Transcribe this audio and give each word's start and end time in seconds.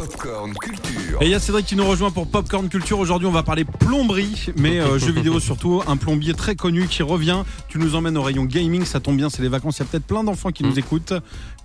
Popcorn 0.00 0.54
Culture. 0.54 1.18
Et 1.20 1.26
il 1.26 1.30
y 1.30 1.34
a 1.34 1.38
Cédric 1.40 1.66
qui 1.66 1.76
nous 1.76 1.84
rejoint 1.86 2.10
pour 2.10 2.26
Popcorn 2.26 2.70
Culture. 2.70 2.98
Aujourd'hui, 2.98 3.28
on 3.28 3.32
va 3.32 3.42
parler 3.42 3.64
plomberie, 3.66 4.46
mais 4.56 4.78
euh, 4.80 4.98
jeux 4.98 5.12
vidéo 5.12 5.38
surtout. 5.40 5.82
Un 5.86 5.98
plombier 5.98 6.32
très 6.32 6.54
connu 6.56 6.86
qui 6.86 7.02
revient. 7.02 7.42
Tu 7.68 7.76
nous 7.76 7.94
emmènes 7.94 8.16
au 8.16 8.22
rayon 8.22 8.44
gaming, 8.46 8.86
ça 8.86 8.98
tombe 9.00 9.18
bien, 9.18 9.28
c'est 9.28 9.42
les 9.42 9.48
vacances. 9.50 9.76
Il 9.76 9.80
y 9.80 9.82
a 9.82 9.88
peut-être 9.90 10.06
plein 10.06 10.24
d'enfants 10.24 10.52
qui 10.52 10.64
nous 10.64 10.78
écoutent. 10.78 11.12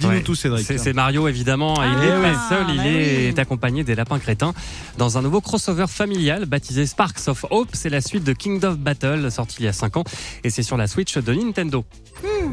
Dis-nous 0.01 0.11
Ouais. 0.11 0.21
tout, 0.21 0.35
Cédric. 0.35 0.65
C'est 0.67 0.91
Mario 0.91 1.29
évidemment, 1.29 1.75
Ah 1.79 1.87
il 1.87 1.97
n'est 1.99 2.13
oui. 2.13 2.21
pas 2.33 2.49
seul, 2.49 2.65
il 2.73 2.79
Ah, 2.81 2.87
est 2.87 3.31
oui. 3.31 3.39
accompagné 3.39 3.85
des 3.85 3.95
lapins 3.95 4.19
crétins 4.19 4.53
dans 4.97 5.17
un 5.17 5.21
nouveau 5.21 5.39
crossover 5.39 5.85
familial 5.87 6.45
baptisé 6.45 6.85
Sparks 6.85 7.29
of 7.29 7.45
Hope. 7.51 7.69
C'est 7.71 7.89
la 7.89 8.01
suite 8.01 8.25
de 8.25 8.33
King 8.33 8.61
of 8.65 8.77
Battle 8.77 9.31
sorti 9.31 9.57
il 9.59 9.65
y 9.65 9.69
a 9.69 9.73
5 9.73 9.95
ans 9.95 10.03
et 10.43 10.49
c'est 10.49 10.63
sur 10.63 10.75
la 10.75 10.87
Switch 10.87 11.17
de 11.17 11.33
Nintendo. 11.33 11.85
We 12.21 12.49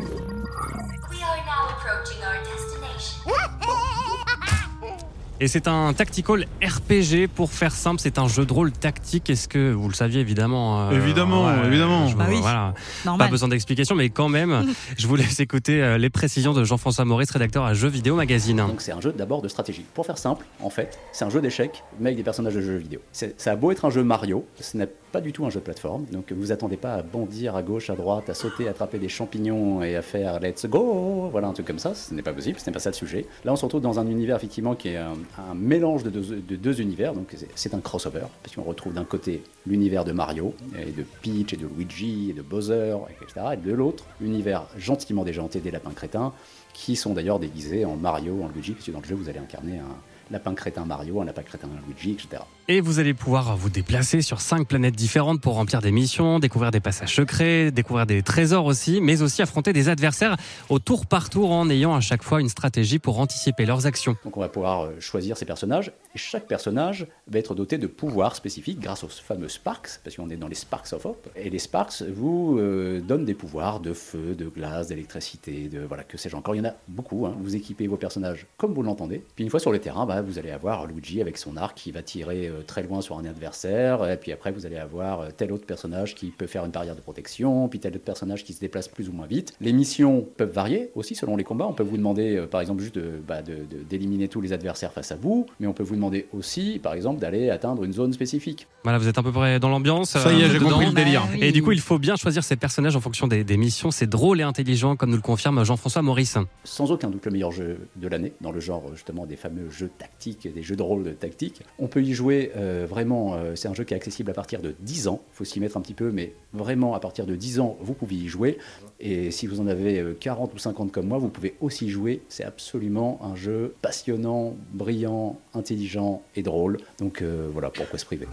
Et 5.43 5.49
c'est 5.49 5.67
un 5.67 5.93
tactical 5.93 6.47
RPG 6.63 7.27
pour 7.27 7.51
faire 7.51 7.73
simple, 7.73 8.01
c'est 8.01 8.21
un 8.21 8.29
jeu 8.29 8.47
de 8.47 8.53
rôle 8.53 8.71
tactique. 8.71 9.29
Est-ce 9.29 9.49
que 9.49 9.73
vous 9.73 9.89
le 9.89 9.93
saviez 9.95 10.21
évidemment 10.21 10.83
euh, 10.83 10.93
Évidemment, 10.93 11.65
évidemment. 11.65 12.07
je- 12.07 12.15
Bah 12.17 12.27
oui. 12.29 12.39
voilà. 12.41 12.75
Pas 13.19 13.27
besoin 13.27 13.49
d'explication, 13.49 13.97
mais 13.97 14.09
quand 14.09 14.29
même, 14.29 14.67
je 14.97 15.05
vous 15.09 15.17
laisse 15.17 15.41
écouter 15.41 15.83
euh, 15.83 15.99
les 15.99 16.11
précisions 16.11 16.53
de 16.53 16.63
Jean-François 16.63 17.05
Maurice, 17.05 17.33
rédacteur 17.33 17.65
à 17.65 17.75
Jeux 17.75 17.89
Vidéo 17.89 18.15
Magazine. 18.15 18.59
Donc 18.59 18.81
c'est 18.81 18.93
un 18.93 19.01
jeu 19.01 19.13
d'abord 19.13 19.43
de 19.43 19.49
stratégie. 19.49 19.85
Pour 19.95 20.07
faire 20.07 20.17
simple, 20.17 20.47
en 20.63 20.71
fait, 20.71 20.97
c'est 21.11 21.25
un 21.25 21.31
jeu 21.31 21.41
d'échecs, 21.41 21.83
mais 21.99 22.11
avec 22.11 22.19
des 22.19 22.23
personnages 22.23 22.55
de 22.55 22.61
jeux 22.61 22.77
vidéo. 22.77 23.01
C'est- 23.11 23.35
Ça 23.41 23.51
a 23.51 23.57
beau 23.57 23.73
être 23.73 23.85
un 23.85 23.91
jeu 23.91 24.05
Mario, 24.05 24.47
ce 24.61 24.77
n'est 24.77 24.87
pas 24.87 25.21
du 25.21 25.33
tout 25.33 25.45
un 25.45 25.51
jeu 25.51 25.59
de 25.59 25.65
plateforme. 25.65 26.05
Donc 26.13 26.31
vous 26.33 26.53
attendez 26.53 26.77
pas 26.77 26.95
à 26.95 27.03
bondir 27.03 27.57
à 27.57 27.63
gauche, 27.65 27.91
à 27.91 27.97
droite, 27.97 28.31
à 28.31 28.35
sauter, 28.35 28.69
à 28.69 28.71
attraper 28.71 28.99
des 29.01 29.09
champignons 29.09 29.83
et 29.83 29.97
à 29.97 30.03
faire 30.03 30.39
let's 30.39 30.67
go, 30.67 31.29
voilà 31.33 31.49
un 31.49 31.53
truc 31.53 31.67
comme 31.67 31.81
ça. 31.81 31.95
Ce 31.97 32.15
n'est 32.15 32.23
pas 32.23 32.33
possible, 32.33 32.61
ce 32.61 32.67
n'est 32.67 32.73
pas 32.73 32.79
ça 32.79 32.91
le 32.91 32.95
sujet. 32.95 33.27
Là 33.45 33.53
on 33.53 33.57
se 33.57 33.65
retrouve 33.65 33.83
dans 33.83 33.99
un 33.99 34.07
univers 34.07 34.37
effectivement 34.37 34.77
qui 34.77 34.89
est 34.91 34.97
un, 35.39 35.55
mélange 35.55 36.03
de 36.03 36.11
deux, 36.11 36.37
de 36.41 36.57
deux 36.57 36.81
univers. 36.81 37.15
Donc 37.15 37.29
c'est- 37.37 37.49
c'est 37.55 37.75
un 37.75 37.81
crossover, 37.81 38.25
parce 38.43 38.55
qu'on 38.55 38.63
retrouve 38.63 38.93
d'un 38.95 39.05
côté 39.05 39.43
l'univers 39.67 40.05
de 40.05 40.13
Mario, 40.13 40.55
et 40.79 40.91
de 40.93 41.05
Peach, 41.23 41.53
et 41.53 41.57
de 41.57 41.67
Luigi, 41.67 42.31
et 42.31 42.33
de 42.33 42.43
Bowser, 42.43 42.97
etc. 43.11 43.47
Et 43.55 43.57
de 43.57 43.73
l'autre, 43.73 44.05
l'univers 44.21 44.65
gentiment 44.79 45.25
déjanté 45.25 45.61
des 45.61 45.71
lapins 45.71 45.93
crétins, 45.93 46.33
qui 46.75 46.97
sont 46.97 47.13
d'ailleurs 47.15 47.39
déguisés 47.39 47.85
en 47.85 47.97
Mario, 47.97 48.43
en 48.43 48.49
Luigi, 48.49 48.73
puisque 48.73 48.93
dans 48.93 49.01
le 49.01 49.07
jeu 49.07 49.15
vous 49.15 49.29
allez 49.29 49.39
incarner 49.39 49.79
un 49.79 49.97
lapin 50.33 50.55
crétin 50.55 50.85
Mario, 50.85 51.21
un 51.21 51.25
lapin 51.25 51.43
crétin 51.43 51.69
Luigi, 51.87 52.13
etc. 52.13 52.43
Et 52.69 52.81
vous 52.81 52.99
allez 52.99 53.13
pouvoir 53.13 53.57
vous 53.57 53.69
déplacer 53.69 54.23
sur 54.23 54.41
cinq 54.41 54.67
planètes 54.67 54.97
différentes 54.97 55.41
pour 55.41 55.55
remplir 55.55 55.81
des 55.81 55.93
missions, 55.93 56.39
découvrir 56.39 56.71
des 56.71 56.81
passages 56.81 57.15
secrets, 57.15 57.71
découvrir 57.71 58.07
des 58.07 58.23
trésors 58.23 58.65
aussi, 58.65 59.01
mais 59.01 59.21
aussi 59.21 59.43
affronter 59.43 59.73
des 59.73 59.89
adversaires 59.89 60.37
au 60.71 60.79
tour 60.79 61.07
par 61.07 61.29
tour 61.29 61.51
en 61.51 61.69
ayant 61.69 61.95
à 61.95 62.01
chaque 62.01 62.23
fois 62.23 62.41
une 62.41 62.49
stratégie 62.49 62.99
pour 62.99 63.21
anticiper 63.21 63.67
leurs 63.67 63.87
actions. 63.87 64.17
Donc 64.25 64.37
on 64.37 64.41
va 64.41 64.49
pouvoir 64.49 64.85
euh, 64.85 65.01
choisir 65.01 65.37
ces 65.37 65.45
personnages, 65.45 65.93
et 66.15 66.19
chaque 66.19 66.47
personnage 66.47 67.07
va 67.29 67.39
être 67.39 67.55
doté 67.55 67.77
de 67.77 67.87
pouvoirs 67.87 68.37
spécifiques 68.37 68.81
grâce 68.81 69.05
aux 69.05 69.09
fameux 69.09 69.49
Sparks, 69.49 70.01
parce 70.03 70.17
qu'on 70.17 70.31
est 70.31 70.37
dans 70.37 70.49
les 70.49 70.55
Sparks 70.55 70.93
of 70.95 71.05
Hope. 71.05 71.29
Et 71.37 71.51
les 71.51 71.59
Sparks 71.59 72.03
vous 72.03 72.59
euh, 72.59 73.01
donnent 73.01 73.27
des 73.27 73.35
pouvoirs 73.35 73.81
de 73.81 73.93
feu, 73.93 74.35
de 74.35 74.47
glace, 74.47 74.89
d'électricité, 74.89 75.69
de 75.69 75.81
voilà, 75.81 76.05
que 76.05 76.17
sais-je 76.17 76.37
encore. 76.37 76.55
Il 76.55 76.59
y 76.59 76.61
en 76.63 76.71
a 76.71 76.75
beaucoup, 76.89 77.27
hein. 77.27 77.37
vous 77.39 77.55
équipez 77.55 77.87
vos 77.87 77.97
personnages 77.97 78.47
comme 78.57 78.73
vous 78.73 78.83
l'entendez. 78.83 79.23
Puis 79.35 79.45
une 79.45 79.51
fois 79.51 79.61
sur 79.61 79.73
le 79.73 79.79
terrain, 79.79 80.07
bah, 80.07 80.22
vous 80.23 80.39
allez 80.39 80.51
avoir 80.51 80.87
Luigi 80.87 81.21
avec 81.21 81.37
son 81.39 81.57
arc 81.57 81.77
qui 81.77 81.93
va 81.93 82.03
tirer 82.03 82.49
euh, 82.49 82.63
très 82.67 82.83
loin 82.83 83.01
sur 83.01 83.19
un 83.19 83.25
adversaire, 83.25 84.09
et 84.11 84.17
puis 84.17 84.33
après 84.33 84.53
vous 84.53 84.67
allez 84.67 84.77
avoir 84.79 85.21
euh, 85.21 85.29
tel 85.37 85.53
autre 85.53 85.67
personnage 85.67 86.15
qui 86.15 86.27
peut 86.31 86.47
faire 86.47 86.65
une 86.65 86.71
barrière 86.71 86.95
de 86.97 87.01
protection, 87.01 87.69
puis 87.69 87.79
tel 87.81 87.95
autre 87.95 88.05
personnage 88.05 88.45
qui 88.45 88.53
se 88.53 88.61
déplace 88.61 88.89
plus 88.89 89.09
ou 89.09 89.13
moins 89.13 89.27
vite. 89.27 89.55
Les 89.61 89.73
missions 89.73 90.27
peuvent 90.37 90.53
varier 90.53 90.91
aussi 90.95 91.15
selon 91.15 91.37
les 91.37 91.45
combats. 91.45 91.67
On 91.67 91.73
peut 91.75 91.83
vous 91.83 91.97
demander 91.97 92.37
euh, 92.37 92.47
par 92.47 92.61
exemple 92.61 92.83
juste 92.83 92.95
de- 92.95 93.21
bah, 93.27 93.43
de- 93.43 93.55
de- 93.55 93.83
d'éliminer 93.89 94.29
tous 94.29 94.41
les 94.41 94.53
adversaires 94.53 94.93
face 94.93 95.13
à 95.13 95.17
vous, 95.17 95.47
mais 95.61 95.67
on 95.67 95.73
peut 95.73 95.83
vous 95.83 95.97
demander 95.97 96.27
aussi 96.33 96.81
par 96.83 96.95
exemple 96.95 97.21
d'aller 97.21 97.51
atteindre 97.51 97.85
une 97.85 97.93
zone 97.93 98.13
spécifique. 98.13 98.67
Voilà, 98.85 98.99
vous 98.99 99.09
êtes 99.09 99.19
à 99.19 99.23
peu 99.23 99.33
près 99.33 99.61
dans 99.61 99.69
l'ambiance. 99.69 100.11
Ça 100.11 100.33
y 100.33 100.43
est, 100.43 100.49
j'ai 100.51 100.59
dedans. 100.59 100.71
compris 100.71 100.87
le 100.87 100.93
délire. 100.93 101.23
Bah 101.23 101.29
oui. 101.35 101.39
Et 101.45 101.53
du 101.53 101.63
coup, 101.63 101.73
il 101.73 101.81
faut 101.81 101.99
bien 101.99 102.17
choisir 102.17 102.43
ses 102.45 102.57
personnages 102.57 102.97
en 102.97 103.01
fonction 103.01 103.27
des, 103.29 103.45
des 103.45 103.57
missions. 103.57 103.91
C'est 103.91 104.09
drôle 104.09 104.41
et 104.41 104.45
intelligent, 104.45 104.97
comme 104.97 105.11
nous 105.11 105.17
le 105.17 105.23
confirme 105.23 105.65
Jean-François 105.65 106.03
Maurice. 106.03 106.37
sans 106.65 106.91
aucun 106.91 107.11
doute 107.11 107.25
le 107.27 107.31
meilleur 107.33 107.53
jeu 107.53 107.79
de 107.97 108.09
l'année, 108.09 108.33
dans 108.41 108.53
le 108.53 108.61
genre 108.61 108.83
justement 108.95 109.27
des 109.27 109.37
fameux 109.37 109.71
jeux 109.71 109.91
tactiques, 109.99 110.12
des 110.55 110.63
jeux 110.63 110.77
de 110.77 110.83
rôle 110.83 111.15
tactiques. 111.17 111.63
On 111.79 111.89
peut 111.89 112.03
y 112.03 112.13
jouer 112.13 112.53
euh, 112.57 112.87
vraiment, 112.89 113.35
euh, 113.35 113.55
c'est 113.55 113.69
un 113.69 113.75
jeu 113.75 113.85
qui 113.85 113.95
est 113.95 113.97
accessible 113.97 114.31
à 114.31 114.35
partir 114.35 114.61
de 114.61 114.75
10 114.81 115.09
ans, 115.09 115.21
il 115.33 115.37
faut 115.37 115.45
s'y 115.45 115.61
mettre 115.61 115.77
un 115.77 115.81
petit 115.81 115.95
peu, 115.95 116.11
mais 116.11 116.35
vraiment 116.53 116.95
à 116.95 117.01
partir 117.01 117.27
de 117.27 117.35
10 117.35 117.61
ans, 117.61 117.77
vous 117.81 117.95
pouvez 117.95 118.17
y 118.17 118.29
jouer. 118.29 118.59
Et 119.01 119.31
si 119.31 119.47
vous 119.47 119.61
en 119.61 119.67
avez 119.67 119.99
euh, 119.99 120.15
40 120.19 120.55
ou 120.55 120.59
50 120.59 120.93
comme 120.93 121.09
moi, 121.09 121.19
vous 121.19 121.29
pouvez 121.29 121.57
aussi 121.61 121.91
jouer. 121.91 122.23
C'est 122.29 122.45
absolument 122.45 123.21
un 123.23 123.35
jeu 123.35 123.75
passionnant, 123.83 124.55
brillant, 124.73 125.39
intelligent 125.55 126.23
et 126.37 126.43
drôle. 126.43 126.79
Donc 126.99 127.23
euh, 127.23 127.49
voilà, 127.53 127.71
pourquoi 127.71 127.99
se 127.99 128.05
priver 128.05 128.27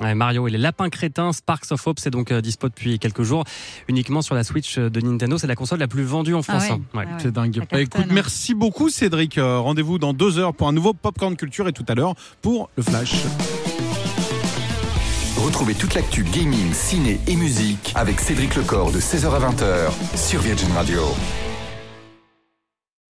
Ouais, 0.00 0.14
Mario 0.14 0.46
et 0.48 0.50
les 0.50 0.58
lapins 0.58 0.90
crétins, 0.90 1.32
Sparks 1.32 1.70
of 1.72 1.86
Hope, 1.86 1.98
c'est 2.00 2.10
donc 2.10 2.30
euh, 2.32 2.40
dispo 2.40 2.68
depuis 2.68 2.98
quelques 2.98 3.22
jours, 3.22 3.44
uniquement 3.88 4.22
sur 4.22 4.34
la 4.34 4.44
Switch 4.44 4.76
euh, 4.78 4.90
de 4.90 5.00
Nintendo. 5.00 5.38
C'est 5.38 5.46
la 5.46 5.54
console 5.56 5.78
la 5.78 5.88
plus 5.88 6.02
vendue 6.04 6.34
en 6.34 6.42
France. 6.42 6.64
ouais. 6.64 6.70
hein. 6.72 6.80
Ouais. 6.94 7.04
Ah 7.06 7.12
ouais. 7.12 7.18
C'est 7.22 7.32
dingue. 7.32 7.62
Bah, 7.70 7.80
écoute, 7.80 8.00
hein. 8.04 8.08
merci 8.10 8.54
beaucoup, 8.54 8.88
Cédric. 8.90 9.38
Euh, 9.38 9.58
Rendez-vous 9.58 9.98
dans 9.98 10.12
deux 10.12 10.38
heures 10.38 10.52
pour 10.54 10.68
un 10.68 10.72
nouveau 10.72 10.92
Popcorn 10.92 11.36
Culture 11.36 11.68
et 11.68 11.72
tout 11.72 11.84
à 11.88 11.94
l'heure 11.94 12.14
pour 12.42 12.70
le 12.76 12.82
Flash. 12.82 13.14
Retrouvez 15.38 15.74
toute 15.74 15.94
l'actu 15.94 16.24
gaming, 16.24 16.72
ciné 16.72 17.20
et 17.26 17.36
musique 17.36 17.92
avec 17.94 18.20
Cédric 18.20 18.54
Lecor 18.56 18.92
de 18.92 19.00
16h 19.00 19.26
à 19.26 19.40
20h 19.50 20.16
sur 20.16 20.40
Virgin 20.40 20.70
Radio. 20.72 21.02